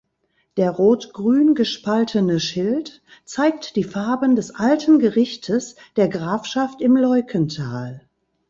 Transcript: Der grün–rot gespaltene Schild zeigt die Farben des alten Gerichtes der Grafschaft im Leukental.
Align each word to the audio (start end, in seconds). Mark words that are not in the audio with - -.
Der 0.57 0.71
grün–rot 0.73 1.55
gespaltene 1.55 2.39
Schild 2.39 3.03
zeigt 3.23 3.75
die 3.75 3.83
Farben 3.83 4.35
des 4.35 4.55
alten 4.55 4.97
Gerichtes 4.97 5.75
der 5.95 6.09
Grafschaft 6.09 6.81
im 6.81 6.97
Leukental. 6.97 8.01